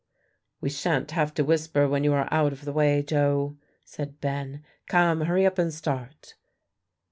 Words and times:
"We 0.61 0.71
sha'n't 0.71 1.11
have 1.11 1.31
to 1.35 1.43
whisper 1.43 1.87
when 1.87 2.03
you 2.03 2.11
are 2.13 2.27
out 2.31 2.51
of 2.53 2.65
the 2.65 2.71
way, 2.73 3.03
Joe," 3.03 3.57
said 3.85 4.19
Ben; 4.19 4.63
"come, 4.87 5.21
hurry 5.25 5.45
up 5.45 5.59
and 5.59 5.71
start." 5.71 6.33